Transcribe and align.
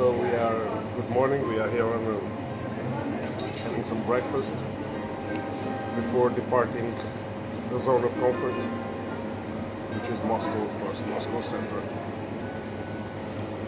So 0.00 0.12
we 0.12 0.28
are. 0.28 0.64
Good 0.96 1.10
morning. 1.10 1.46
We 1.46 1.58
are 1.58 1.68
here 1.68 1.84
on 1.84 2.02
having 3.64 3.84
some 3.84 4.02
breakfast 4.04 4.64
before 5.94 6.30
departing 6.30 6.94
the 7.68 7.78
zone 7.78 8.02
of 8.02 8.14
comfort, 8.14 8.54
which 9.92 10.08
is 10.08 10.22
Moscow, 10.22 10.62
of 10.62 10.80
course, 10.80 11.02
Moscow 11.08 11.42
Center. 11.42 11.82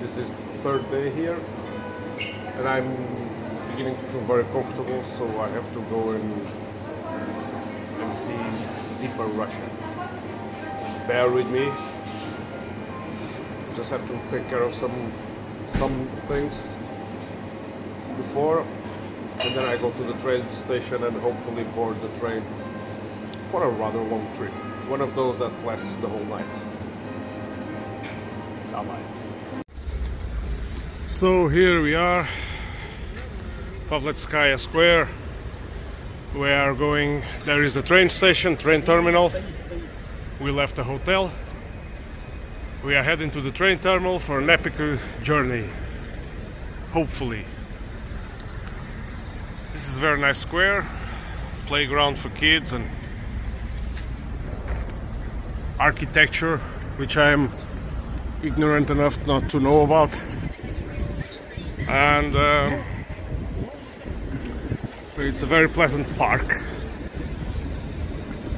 This 0.00 0.16
is 0.16 0.32
third 0.62 0.90
day 0.90 1.10
here, 1.10 1.38
and 2.56 2.66
I'm 2.66 2.96
beginning 3.72 3.94
to 3.96 4.02
feel 4.04 4.22
very 4.22 4.44
comfortable. 4.54 5.04
So 5.18 5.28
I 5.38 5.50
have 5.50 5.70
to 5.74 5.80
go 5.90 6.12
and 6.12 6.46
and 8.00 8.16
see 8.16 8.40
deeper 9.02 9.26
Russia. 9.36 9.68
Bear 11.06 11.30
with 11.30 11.48
me. 11.48 11.70
Just 13.76 13.90
have 13.90 14.08
to 14.08 14.18
take 14.30 14.48
care 14.48 14.62
of 14.62 14.74
some 14.74 15.12
some 15.74 16.08
things 16.28 16.76
before 18.16 18.64
and 19.40 19.56
then 19.56 19.64
I 19.64 19.76
go 19.76 19.90
to 19.90 20.02
the 20.04 20.14
train 20.14 20.48
station 20.50 21.02
and 21.02 21.16
hopefully 21.16 21.64
board 21.74 22.00
the 22.00 22.08
train 22.20 22.44
for 23.50 23.64
a 23.64 23.68
rather 23.68 24.00
long 24.00 24.32
trip. 24.34 24.52
One 24.88 25.00
of 25.00 25.14
those 25.14 25.38
that 25.40 25.52
lasts 25.64 25.96
the 25.96 26.08
whole 26.08 26.24
night. 26.24 26.46
Bye 28.72 28.84
bye. 28.84 29.62
So 31.08 31.48
here 31.48 31.82
we 31.82 31.94
are, 31.94 32.28
Pavletskaya 33.88 34.58
Square. 34.58 35.08
We 36.34 36.50
are 36.50 36.74
going, 36.74 37.22
there 37.44 37.62
is 37.62 37.74
the 37.74 37.82
train 37.82 38.10
station, 38.10 38.56
train 38.56 38.82
terminal. 38.82 39.32
We 40.40 40.50
left 40.50 40.76
the 40.76 40.84
hotel. 40.84 41.30
We 42.84 42.96
are 42.96 43.04
heading 43.04 43.30
to 43.30 43.40
the 43.40 43.52
train 43.52 43.78
terminal 43.78 44.18
for 44.18 44.40
an 44.40 44.50
epic 44.50 44.74
journey. 45.22 45.68
Hopefully. 46.90 47.44
This 49.72 49.88
is 49.88 49.98
a 49.98 50.00
very 50.00 50.20
nice 50.20 50.38
square, 50.38 50.84
playground 51.66 52.18
for 52.18 52.28
kids 52.30 52.72
and 52.72 52.90
architecture, 55.78 56.56
which 56.96 57.16
I 57.16 57.30
am 57.30 57.52
ignorant 58.42 58.90
enough 58.90 59.24
not 59.28 59.48
to 59.50 59.60
know 59.60 59.82
about. 59.82 60.20
And 61.88 62.34
um, 62.34 62.84
it's 65.18 65.42
a 65.42 65.46
very 65.46 65.68
pleasant 65.68 66.16
park. 66.16 66.60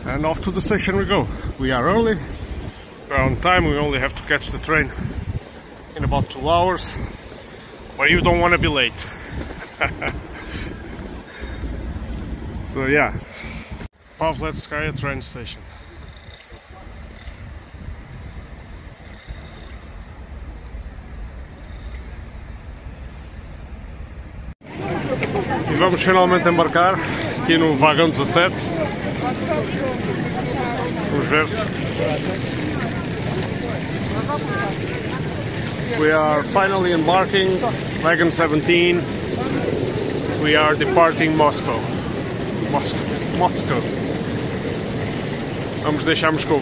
And 0.06 0.24
off 0.24 0.40
to 0.40 0.50
the 0.50 0.62
station 0.62 0.96
we 0.96 1.04
go. 1.04 1.28
We 1.58 1.72
are 1.72 1.86
early, 1.86 2.16
we're 3.08 3.16
on 3.16 3.40
time, 3.40 3.64
we 3.64 3.76
only 3.76 3.98
have 3.98 4.14
to 4.14 4.22
catch 4.24 4.48
the 4.48 4.58
train 4.58 4.90
in 5.96 6.04
about 6.04 6.30
two 6.30 6.48
hours. 6.48 6.96
But 7.96 8.10
you 8.10 8.20
don't 8.20 8.40
want 8.40 8.52
to 8.52 8.58
be 8.58 8.68
late. 8.68 8.98
so 12.72 12.86
yeah, 12.86 13.16
Pavletskaya 14.18 14.98
train 14.98 15.22
station. 15.22 15.60
E 25.70 25.76
vamos 25.76 26.02
finalmente 26.02 26.48
embarcar 26.48 26.94
aqui 27.42 27.58
no 27.58 27.74
vagão 27.74 28.08
17. 28.08 28.54
Vamos 31.10 31.26
ver. 31.26 32.63
We 34.34 36.10
are 36.10 36.42
finally 36.42 36.92
embarking, 36.92 37.60
wagon 38.02 38.32
17. 38.32 38.96
We 40.42 40.56
are 40.56 40.74
departing 40.74 41.36
Moscow. 41.36 41.80
Moscow. 42.72 43.38
Moscow. 43.38 43.80
Vamos 45.84 46.04
deixar 46.04 46.32
Moscou. 46.32 46.58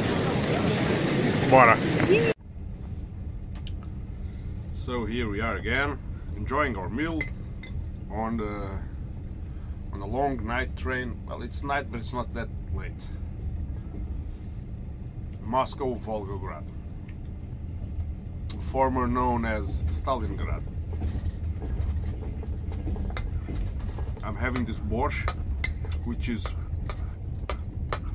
Bora. 1.48 1.78
So 4.74 5.06
here 5.06 5.30
we 5.30 5.40
are 5.40 5.56
again, 5.56 5.98
enjoying 6.36 6.76
our 6.76 6.90
meal 6.90 7.20
on 8.10 8.36
the 8.36 8.68
on 9.94 10.02
a 10.02 10.06
long 10.06 10.44
night 10.44 10.76
train. 10.76 11.18
Well, 11.26 11.40
it's 11.40 11.62
night, 11.62 11.90
but 11.90 12.00
it's 12.00 12.12
not 12.12 12.34
that 12.34 12.48
late. 12.74 12.92
Moscow, 15.40 15.94
Volgograd 16.04 16.64
former 18.52 19.06
known 19.06 19.44
as 19.44 19.82
Stalingrad. 19.92 20.62
I'm 24.22 24.36
having 24.36 24.64
this 24.64 24.76
borscht, 24.78 25.30
which 26.04 26.28
is 26.28 26.44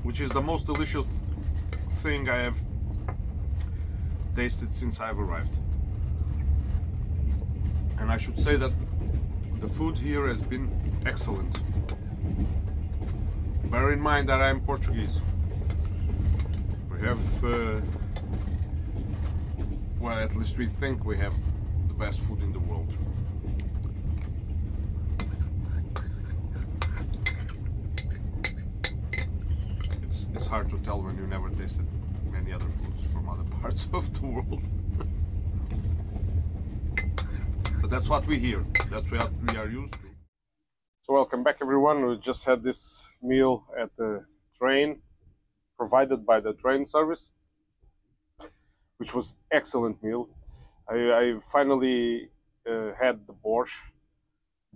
which 0.04 0.22
is 0.22 0.30
the 0.30 0.42
most 0.42 0.66
delicious 0.66 1.08
thing 1.96 2.30
I 2.30 2.38
have 2.38 2.56
tasted 4.36 4.74
since 4.74 5.02
I've 5.02 5.20
arrived. 5.20 5.56
And 8.00 8.12
I 8.12 8.18
should 8.18 8.40
say 8.40 8.56
that 8.56 8.72
the 9.60 9.68
food 9.68 9.98
here 9.98 10.28
has 10.28 10.40
been 10.40 10.70
excellent. 11.06 11.62
Bear 13.72 13.92
in 13.92 14.00
mind 14.00 14.30
that 14.30 14.42
I'm 14.42 14.62
Portuguese. 14.62 15.20
We 16.92 17.02
have 17.02 17.44
uh, 17.44 17.82
well, 20.08 20.20
at 20.20 20.34
least 20.38 20.58
we 20.58 20.68
think 20.68 21.04
we 21.04 21.18
have 21.18 21.34
the 21.90 21.94
best 21.94 22.22
food 22.22 22.42
in 22.42 22.54
the 22.54 22.60
world. 22.60 22.88
It's, 30.04 30.28
it's 30.34 30.48
hard 30.48 30.70
to 30.70 30.78
tell 30.86 31.02
when 31.02 31.18
you 31.18 31.28
never 31.28 31.50
tasted 31.50 31.86
many 32.32 32.54
other 32.54 32.70
foods 32.80 33.06
from 33.12 33.28
other 33.28 33.44
parts 33.62 33.90
of 33.92 34.06
the 34.18 34.28
world. 34.28 34.62
but 37.82 37.90
that's 37.90 38.08
what 38.08 38.26
we 38.28 38.40
hear. 38.40 38.66
That's 38.90 39.12
what 39.12 39.30
we 39.50 39.58
are 39.58 39.68
used 39.68 39.96
to. 39.96 40.08
So 41.02 41.16
welcome 41.16 41.44
back 41.44 41.58
everyone. 41.62 42.06
We 42.06 42.18
just 42.18 42.46
had 42.46 42.64
this 42.64 43.10
meal 43.22 43.66
at 43.78 43.90
the 43.98 44.24
train 44.58 45.02
provided 45.76 46.26
by 46.26 46.40
the 46.40 46.54
train 46.54 46.88
service 46.88 47.30
which 48.98 49.14
was 49.14 49.36
excellent 49.52 50.02
meal. 50.04 50.30
I, 50.90 50.96
I 50.96 51.36
finally 51.40 52.30
uh, 52.70 52.92
had 53.00 53.28
the 53.28 53.34
borscht. 53.34 53.92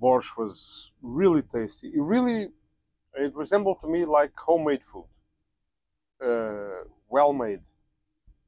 Borscht 0.02 0.38
was 0.38 0.92
really 1.02 1.42
tasty. 1.42 1.88
It 1.90 2.02
really, 2.02 2.50
it 3.16 3.36
resembled 3.36 3.82
to 3.82 3.88
me 3.88 4.06
like 4.06 4.32
homemade 4.38 4.84
food. 4.84 5.06
Uh, 6.24 6.84
well 7.10 7.34
made, 7.34 7.62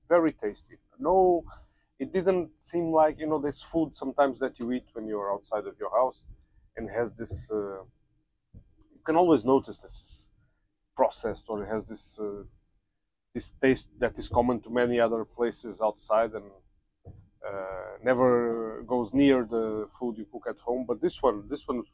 very 0.08 0.32
tasty. 0.32 0.78
No, 1.00 1.44
it 2.00 2.14
didn't 2.14 2.52
seem 2.58 2.92
like 2.92 3.20
you 3.20 3.28
know 3.28 3.40
this 3.40 3.62
food 3.62 3.96
sometimes 3.96 4.40
that 4.40 4.60
you 4.60 4.72
eat 4.72 4.86
when 4.94 5.08
you're 5.08 5.34
outside 5.34 5.66
of 5.66 5.76
your 5.80 5.90
house, 5.92 6.26
and 6.78 6.90
has 6.90 7.12
this. 7.14 7.50
Uh, 7.52 7.84
you 8.94 9.02
can 9.04 9.16
always 9.16 9.44
notice 9.44 9.78
this 9.80 10.30
processed 10.96 11.46
or 11.50 11.64
it 11.64 11.68
has 11.70 11.86
this 11.86 12.20
uh, 12.20 12.44
this 13.34 13.52
taste 13.62 13.90
that 14.00 14.18
is 14.20 14.30
common 14.30 14.60
to 14.62 14.70
many 14.70 15.00
other 15.00 15.26
places 15.26 15.82
outside 15.82 16.34
and 16.34 16.46
uh, 17.48 17.98
never 18.04 18.84
goes 18.88 19.14
near 19.14 19.44
the 19.44 19.88
food 19.92 20.18
you 20.18 20.26
cook 20.32 20.46
at 20.50 20.60
home. 20.60 20.86
But 20.88 21.02
this 21.02 21.22
one, 21.22 21.48
this 21.50 21.68
one 21.68 21.78
was 21.78 21.92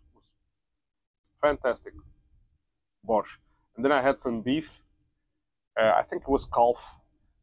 fantastic, 1.41 1.93
borscht. 3.07 3.37
And 3.75 3.85
then 3.85 3.91
I 3.91 4.01
had 4.01 4.19
some 4.19 4.41
beef. 4.41 4.81
Uh, 5.79 5.93
I 5.95 6.03
think 6.03 6.23
it 6.23 6.29
was 6.29 6.45
calf. 6.45 6.97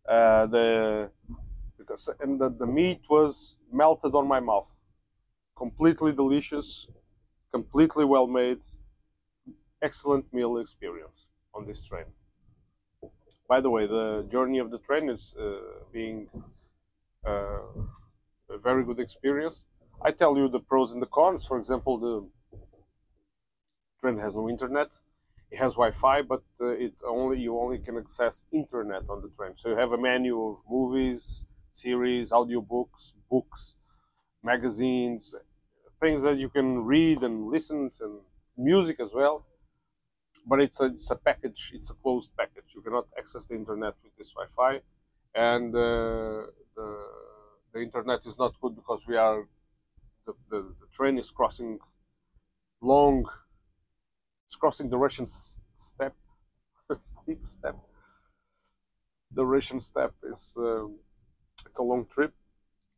Uh, 0.06 0.46
the 0.46 1.10
because 1.78 2.08
and 2.20 2.40
the, 2.40 2.48
the 2.48 2.66
meat 2.66 3.00
was 3.08 3.56
melted 3.72 4.14
on 4.14 4.28
my 4.28 4.40
mouth. 4.40 4.72
Completely 5.56 6.12
delicious, 6.12 6.86
completely 7.50 8.04
well 8.04 8.26
made, 8.26 8.60
excellent 9.82 10.32
meal 10.32 10.58
experience 10.58 11.26
on 11.54 11.66
this 11.66 11.82
train. 11.82 12.04
By 13.48 13.60
the 13.60 13.70
way, 13.70 13.86
the 13.86 14.26
journey 14.28 14.58
of 14.58 14.70
the 14.70 14.78
train 14.78 15.08
is 15.08 15.34
uh, 15.36 15.84
being 15.92 16.28
uh, 17.26 17.60
a 18.50 18.58
very 18.58 18.84
good 18.84 19.00
experience. 19.00 19.66
I 20.02 20.12
tell 20.12 20.36
you 20.36 20.48
the 20.48 20.60
pros 20.60 20.92
and 20.92 21.02
the 21.02 21.06
cons. 21.06 21.44
For 21.46 21.58
example, 21.58 21.98
the 21.98 22.28
train 24.00 24.18
has 24.18 24.34
no 24.34 24.48
internet. 24.48 24.88
It 25.50 25.58
has 25.58 25.74
Wi-Fi, 25.74 26.22
but 26.22 26.42
uh, 26.60 26.66
it 26.68 26.94
only 27.06 27.38
you 27.40 27.58
only 27.58 27.78
can 27.78 27.96
access 27.96 28.42
internet 28.52 29.08
on 29.08 29.22
the 29.22 29.28
train. 29.30 29.54
So 29.54 29.68
you 29.70 29.76
have 29.76 29.92
a 29.92 29.98
menu 29.98 30.42
of 30.42 30.56
movies, 30.68 31.44
series, 31.70 32.30
audiobooks, 32.32 33.12
books, 33.30 33.76
magazines, 34.42 35.34
things 36.00 36.22
that 36.24 36.38
you 36.38 36.48
can 36.50 36.84
read 36.84 37.22
and 37.22 37.48
listen 37.48 37.90
and 38.00 38.20
music 38.56 39.00
as 39.00 39.14
well 39.14 39.46
but 40.46 40.60
it's 40.60 40.80
a, 40.80 40.86
it's 40.86 41.10
a 41.10 41.16
package, 41.16 41.72
it's 41.74 41.90
a 41.90 41.94
closed 41.94 42.30
package. 42.38 42.74
You 42.74 42.82
cannot 42.82 43.08
access 43.18 43.44
the 43.46 43.54
internet 43.54 43.94
with 44.02 44.16
this 44.16 44.32
Wi-Fi, 44.32 44.80
and 45.34 45.74
uh, 45.74 46.46
the 46.76 46.88
the 47.72 47.80
internet 47.82 48.24
is 48.26 48.38
not 48.38 48.58
good 48.60 48.74
because 48.76 49.06
we 49.06 49.16
are 49.16 49.46
the, 50.26 50.34
the, 50.50 50.62
the 50.80 50.86
train 50.92 51.18
is 51.18 51.30
crossing 51.30 51.78
long, 52.80 53.26
it's 54.46 54.56
crossing 54.56 54.88
the 54.88 54.98
Russian 54.98 55.26
steppe, 55.26 56.16
steep 57.00 57.40
steppe. 57.48 57.78
The 59.30 59.44
Russian 59.46 59.80
steppe 59.80 60.14
is 60.24 60.56
uh, 60.58 60.86
it's 61.66 61.78
a 61.78 61.82
long 61.82 62.06
trip. 62.06 62.34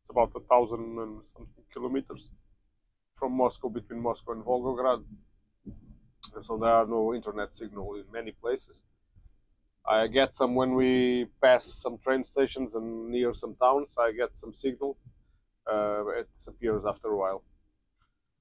It's 0.01 0.11
about 0.11 0.33
a 0.37 0.41
thousand 0.41 0.99
and 0.99 1.27
something 1.27 1.65
kilometers 1.73 2.31
from 3.15 3.33
Moscow 3.35 3.69
between 3.71 4.01
Moscow 4.03 4.33
and 4.33 4.45
Volgograd. 4.45 5.05
So 6.43 6.57
there 6.57 6.71
are 6.71 6.87
no 6.87 7.15
internet 7.15 7.55
signal 7.55 7.95
in 7.95 8.05
many 8.13 8.33
places. 8.33 8.83
I 9.87 10.07
get 10.07 10.35
some 10.35 10.55
when 10.55 10.75
we 10.75 11.27
pass 11.43 11.65
some 11.65 11.99
train 11.99 12.23
stations 12.25 12.75
and 12.75 13.09
near 13.11 13.33
some 13.33 13.55
towns. 13.55 13.97
I 13.99 14.13
get 14.13 14.37
some 14.37 14.53
signal. 14.53 14.97
Uh, 15.71 16.07
it 16.21 16.33
disappears 16.33 16.85
after 16.87 17.09
a 17.09 17.17
while. 17.17 17.43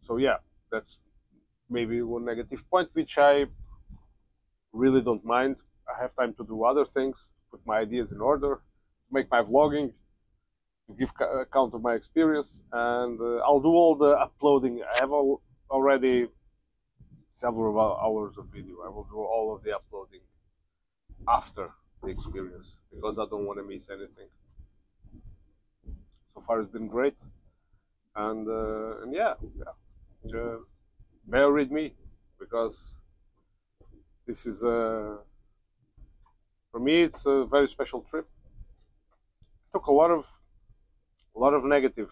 So 0.02 0.18
yeah, 0.18 0.38
that's 0.72 0.98
maybe 1.70 2.02
one 2.02 2.26
negative 2.26 2.70
point, 2.70 2.90
which 2.94 3.18
I 3.18 3.46
really 4.74 5.02
don't 5.02 5.26
mind. 5.26 5.58
I 5.88 6.02
have 6.02 6.16
time 6.16 6.34
to 6.36 6.44
do 6.46 6.64
other 6.64 6.86
things, 6.86 7.32
put 7.50 7.62
my 7.66 7.80
ideas 7.80 8.12
in 8.12 8.22
order, 8.22 8.62
make 9.12 9.30
my 9.32 9.42
vlogging, 9.42 9.94
give 10.98 11.12
account 11.20 11.74
of 11.74 11.82
my 11.82 11.94
experience, 11.96 12.62
and 12.72 13.20
uh, 13.20 13.38
I'll 13.46 13.60
do 13.62 13.70
all 13.70 13.96
the 13.96 14.12
uploading. 14.18 14.82
I 14.84 15.00
have 15.00 15.12
already 15.70 16.28
several 17.38 17.80
hours 17.80 18.36
of 18.38 18.46
video. 18.48 18.78
I 18.84 18.90
will 18.90 19.04
do 19.04 19.18
all 19.18 19.54
of 19.56 19.62
the 19.64 19.76
uploading 19.76 20.22
after 21.28 21.70
the 22.02 22.10
experience 22.10 22.78
because 22.94 23.20
I 23.20 23.26
don't 23.30 23.46
want 23.46 23.60
to 23.60 23.64
miss 23.64 23.90
anything. 23.90 24.30
So 26.34 26.42
far, 26.42 26.62
it's 26.62 26.72
been 26.72 26.88
great, 26.88 27.16
and 28.16 28.48
uh, 28.48 29.02
and 29.02 29.14
yeah, 29.14 29.34
yeah. 29.56 30.40
Uh, 30.40 30.58
bear 31.28 31.52
with 31.52 31.72
me 31.72 31.94
because 32.40 32.98
this 34.26 34.46
is 34.46 34.64
a 34.64 34.70
uh, 34.70 35.18
for 36.72 36.80
me 36.80 37.02
it's 37.04 37.26
a 37.26 37.46
very 37.46 37.68
special 37.68 38.02
trip. 38.02 38.28
Took 39.74 39.88
a 39.88 39.94
lot 39.94 40.12
of 40.12 40.26
a 41.36 41.40
lot 41.40 41.54
of 41.54 41.64
negative 41.64 42.12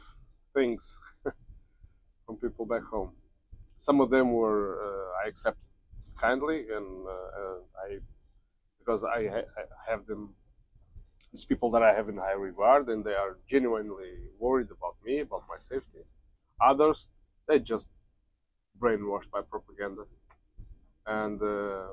things 0.53 0.97
from 2.25 2.37
people 2.37 2.65
back 2.65 2.83
home. 2.83 3.11
Some 3.87 3.97
of 4.03 4.09
them 4.15 4.27
were 4.41 4.63
uh, 4.87 5.07
I 5.21 5.23
accept 5.31 5.61
kindly, 6.25 6.59
and 6.77 6.89
uh, 7.07 7.57
I 7.85 7.87
because 8.79 9.03
I, 9.17 9.19
ha 9.33 9.41
I 9.61 9.63
have 9.91 10.03
them, 10.11 10.23
these 11.31 11.45
people 11.51 11.69
that 11.71 11.83
I 11.83 11.93
have 11.97 12.07
in 12.09 12.17
high 12.17 12.39
regard, 12.49 12.83
and 12.89 13.03
they 13.03 13.13
are 13.23 13.33
genuinely 13.53 14.13
worried 14.39 14.71
about 14.77 14.95
me, 15.05 15.19
about 15.27 15.43
my 15.53 15.59
safety. 15.59 16.03
Others, 16.61 16.99
they 17.47 17.59
just 17.59 17.89
brainwashed 18.79 19.31
by 19.31 19.41
propaganda, 19.41 20.05
and 21.05 21.41
uh, 21.41 21.87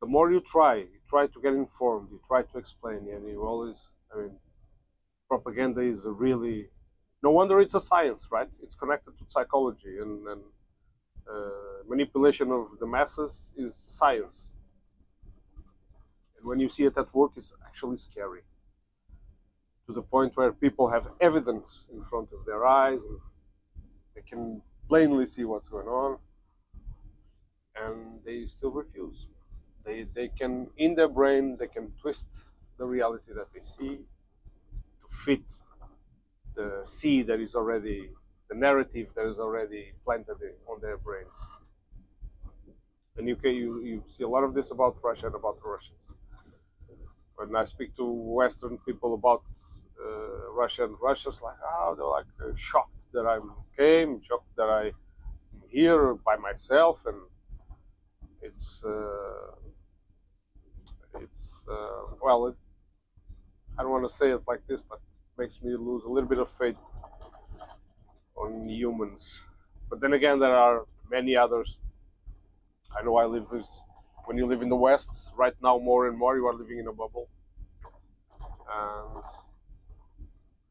the 0.00 0.06
more 0.06 0.30
you 0.30 0.40
try, 0.40 0.76
you 0.76 1.00
try 1.08 1.26
to 1.26 1.40
get 1.40 1.54
informed, 1.54 2.10
you 2.10 2.20
try 2.26 2.42
to 2.42 2.58
explain, 2.58 3.08
and 3.10 3.26
you 3.28 3.42
always, 3.42 3.92
I 4.14 4.18
mean, 4.18 4.38
propaganda 5.28 5.80
is 5.82 6.06
a 6.06 6.12
really, 6.12 6.70
no 7.26 7.32
wonder 7.40 7.54
it's 7.60 7.74
a 7.82 7.84
science, 7.92 8.22
right? 8.36 8.52
It's 8.64 8.76
connected 8.82 9.12
to 9.18 9.24
psychology, 9.34 9.94
and, 10.04 10.14
and 10.32 10.42
uh, 11.32 11.78
manipulation 11.92 12.48
of 12.58 12.64
the 12.80 12.88
masses 12.96 13.32
is 13.64 13.72
science. 13.74 14.38
And 16.36 16.42
when 16.48 16.58
you 16.60 16.68
see 16.76 16.84
it 16.90 16.96
at 17.02 17.08
work, 17.20 17.32
it's 17.40 17.52
actually 17.68 17.98
scary. 18.08 18.42
To 19.86 19.92
the 19.98 20.04
point 20.14 20.36
where 20.36 20.52
people 20.52 20.86
have 20.94 21.04
evidence 21.20 21.68
in 21.94 22.00
front 22.10 22.28
of 22.36 22.40
their 22.48 22.62
eyes, 22.64 23.02
and 23.08 23.18
they 24.14 24.24
can 24.32 24.62
plainly 24.88 25.26
see 25.34 25.44
what's 25.50 25.68
going 25.76 25.90
on, 26.04 26.10
and 27.84 27.96
they 28.26 28.38
still 28.56 28.74
refuse. 28.82 29.20
They, 29.84 29.98
they 30.18 30.28
can, 30.40 30.52
in 30.84 30.94
their 30.98 31.12
brain, 31.18 31.56
they 31.60 31.70
can 31.76 31.86
twist 32.00 32.28
the 32.78 32.86
reality 32.96 33.32
that 33.38 33.48
they 33.52 33.62
see 33.74 33.94
to 35.00 35.06
fit 35.24 35.48
the 36.56 36.80
seed 36.84 37.28
that 37.28 37.40
is 37.40 37.54
already 37.54 38.10
the 38.48 38.56
narrative 38.56 39.12
that 39.14 39.26
is 39.26 39.38
already 39.38 39.92
planted 40.04 40.36
on 40.68 40.80
their 40.80 40.96
brains. 40.96 41.38
And 43.16 43.28
you, 43.28 43.36
you, 43.44 43.82
you 43.82 44.04
see 44.08 44.24
a 44.24 44.28
lot 44.28 44.44
of 44.44 44.54
this 44.54 44.70
about 44.70 44.96
Russia 45.02 45.26
and 45.26 45.34
about 45.34 45.60
the 45.60 45.68
Russians. 45.68 45.98
When 47.36 47.54
I 47.54 47.64
speak 47.64 47.94
to 47.96 48.04
Western 48.04 48.78
people 48.78 49.14
about 49.14 49.42
uh, 50.00 50.50
Russia 50.52 50.84
and 50.84 50.96
Russians, 51.00 51.42
like, 51.42 51.56
oh, 51.64 51.94
they're 51.96 52.06
like 52.06 52.26
uh, 52.42 52.54
shocked 52.56 53.02
that 53.12 53.26
I 53.26 53.38
came, 53.76 54.22
shocked 54.22 54.54
that 54.56 54.64
I'm 54.64 54.92
here 55.68 56.14
by 56.14 56.36
myself, 56.36 57.04
and 57.06 57.16
it's 58.40 58.84
uh, 58.84 59.52
it's 61.20 61.66
uh, 61.70 62.14
well, 62.22 62.46
it, 62.46 62.54
I 63.78 63.82
don't 63.82 63.90
want 63.90 64.08
to 64.08 64.14
say 64.14 64.30
it 64.30 64.42
like 64.46 64.66
this, 64.66 64.80
but 64.88 65.00
makes 65.38 65.62
me 65.62 65.76
lose 65.76 66.04
a 66.04 66.08
little 66.08 66.28
bit 66.28 66.38
of 66.38 66.48
faith 66.48 66.76
on 68.36 68.68
humans. 68.68 69.44
But 69.88 70.00
then 70.00 70.12
again, 70.12 70.38
there 70.38 70.56
are 70.56 70.86
many 71.10 71.36
others. 71.36 71.80
I 72.98 73.04
know 73.04 73.16
I 73.16 73.26
live 73.26 73.50
with, 73.52 73.68
when 74.24 74.36
you 74.38 74.46
live 74.46 74.62
in 74.62 74.68
the 74.68 74.76
West, 74.76 75.30
right 75.36 75.54
now 75.62 75.78
more 75.78 76.08
and 76.08 76.18
more 76.18 76.36
you 76.36 76.46
are 76.46 76.54
living 76.54 76.78
in 76.78 76.86
a 76.86 76.92
bubble. 76.92 77.28
And, 78.72 79.24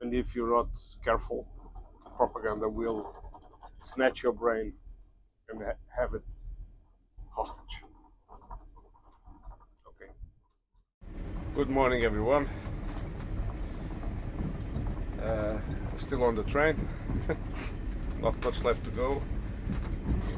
and 0.01 0.13
if 0.13 0.35
you're 0.35 0.55
not 0.55 0.69
careful, 1.03 1.47
propaganda 2.17 2.67
will 2.67 3.13
snatch 3.79 4.23
your 4.23 4.33
brain 4.33 4.73
and 5.49 5.61
ha 5.61 5.73
have 5.95 6.13
it 6.13 6.23
hostage. 7.35 7.83
Okay. 9.87 10.11
Good 11.55 11.69
morning, 11.69 12.03
everyone. 12.03 12.49
Uh, 15.25 15.57
still 15.97 16.23
on 16.23 16.35
the 16.35 16.43
train. 16.43 16.87
Not 18.21 18.43
much 18.43 18.61
left 18.61 18.83
to 18.83 18.91
go. 18.91 19.23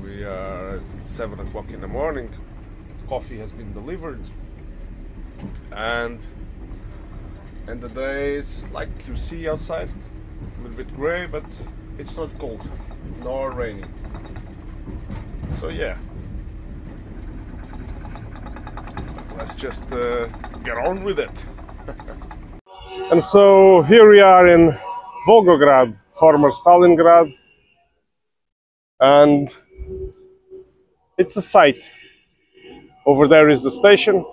We 0.01 0.23
are 0.23 0.77
at 0.77 1.05
7 1.05 1.37
o'clock 1.41 1.69
in 1.71 1.81
the 1.81 1.87
morning. 1.87 2.33
Coffee 3.09 3.37
has 3.37 3.51
been 3.51 3.73
delivered. 3.73 4.21
And 5.73 6.19
and 7.67 7.81
the 7.81 7.89
day 7.89 8.35
is 8.35 8.65
like 8.71 8.89
you 9.07 9.17
see 9.17 9.49
outside 9.49 9.89
a 9.89 10.61
little 10.61 10.77
bit 10.77 10.95
gray 10.95 11.25
but 11.25 11.43
it's 11.97 12.15
not 12.15 12.29
cold 12.39 12.65
nor 13.23 13.51
rainy. 13.51 13.83
So 15.59 15.67
yeah. 15.67 15.97
Let's 19.37 19.53
just 19.55 19.91
uh, 19.91 20.27
get 20.63 20.77
on 20.77 21.03
with 21.03 21.19
it 21.19 21.56
and 23.11 23.23
so 23.23 23.83
here 23.83 24.09
we 24.09 24.19
are 24.19 24.47
in 24.47 24.77
Volgograd, 25.27 25.97
former 26.09 26.51
Stalingrad, 26.51 27.33
and 28.99 29.49
it's 31.17 31.37
a 31.37 31.41
site. 31.41 31.89
Over 33.05 33.27
there 33.27 33.49
is 33.49 33.63
the 33.63 33.71
station, 33.71 34.25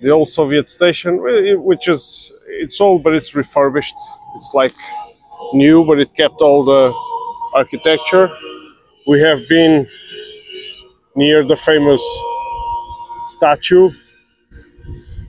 the 0.00 0.10
old 0.10 0.28
Soviet 0.28 0.68
station, 0.68 1.20
which 1.62 1.88
is 1.88 2.32
it's 2.48 2.80
old 2.80 3.02
but 3.02 3.12
it's 3.14 3.34
refurbished. 3.34 3.96
It's 4.36 4.52
like 4.54 4.74
new, 5.52 5.84
but 5.84 5.98
it 5.98 6.14
kept 6.14 6.40
all 6.40 6.64
the 6.64 6.94
architecture. 7.54 8.30
We 9.06 9.20
have 9.20 9.46
been 9.48 9.86
near 11.14 11.44
the 11.44 11.56
famous 11.56 12.02
statue, 13.24 13.90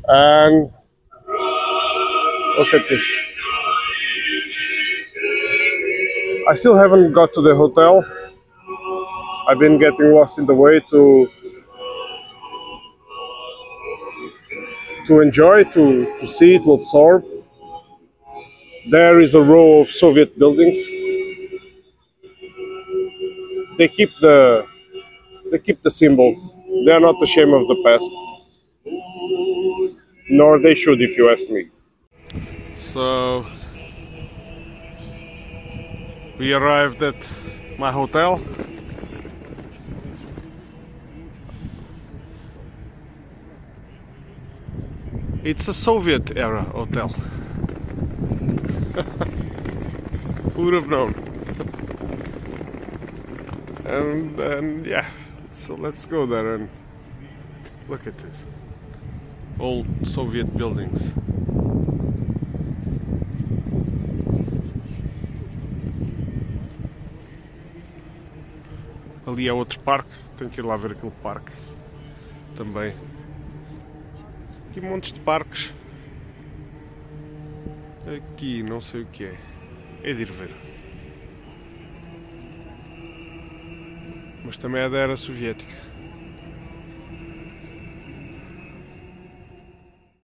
and 0.08 0.72
look 2.58 2.74
at 2.74 2.88
this. 2.90 3.04
I 6.50 6.54
still 6.56 6.76
haven't 6.76 7.14
got 7.14 7.34
to 7.34 7.42
the 7.42 7.56
hotel. 7.56 8.06
I've 9.48 9.60
been 9.60 9.80
getting 9.80 10.14
lost 10.14 10.40
in 10.40 10.46
the 10.46 10.54
way 10.56 10.80
to 10.90 11.30
to 15.08 15.22
enjoy, 15.22 15.64
to, 15.64 16.18
to 16.20 16.28
see, 16.28 16.60
to 16.60 16.74
absorb. 16.74 17.24
There 18.90 19.20
is 19.22 19.36
a 19.36 19.42
row 19.42 19.82
of 19.82 19.90
Soviet 19.90 20.38
buildings. 20.38 20.78
They 23.78 23.88
keep 23.88 24.12
the 24.22 24.66
they 25.52 25.60
keep 25.60 25.82
the 25.84 25.92
symbols. 25.92 26.56
They 26.86 26.92
are 26.92 27.00
not 27.00 27.22
ashamed 27.22 27.54
of 27.54 27.68
the 27.68 27.78
past. 27.86 28.12
Nor 30.30 30.60
they 30.60 30.74
should 30.74 31.02
if 31.02 31.18
you 31.18 31.30
ask 31.30 31.48
me. 31.50 31.70
So 32.98 33.46
we 36.40 36.52
arrived 36.52 37.04
at 37.04 37.32
my 37.78 37.92
hotel 37.92 38.42
it's 45.44 45.68
a 45.68 45.76
Soviet 45.76 46.36
era 46.36 46.64
hotel 46.64 47.10
Who 50.56 50.66
would 50.66 50.74
have 50.74 50.88
known? 50.90 51.14
and 53.86 54.40
and 54.40 54.88
yeah, 54.88 55.06
so 55.52 55.76
let's 55.76 56.08
go 56.08 56.26
there 56.26 56.56
and 56.56 56.68
look 57.90 58.08
at 58.08 58.18
this 58.18 58.38
old 59.60 59.86
Soviet 60.04 60.58
buildings. 60.58 61.14
Ali 69.38 69.48
há 69.48 69.54
outro 69.54 69.80
parque, 69.82 70.10
tenho 70.36 70.50
que 70.50 70.60
ir 70.60 70.64
lá 70.64 70.76
ver 70.76 70.94
aquele 70.94 71.12
parque 71.22 71.52
também. 72.56 72.92
Aqui 74.68 74.82
montes 74.82 75.14
de 75.14 75.20
parques. 75.20 75.72
Aqui 78.18 78.64
não 78.64 78.82
sei 78.82 79.04
o 79.04 79.06
que 79.06 79.26
é. 79.26 79.38
É 80.02 80.12
de 80.12 80.24
ir 80.24 80.32
ver. 80.32 80.50
Mas 84.44 84.58
também 84.58 84.82
é 84.82 84.90
da 84.90 84.98
era 84.98 85.16
soviética. 85.16 85.87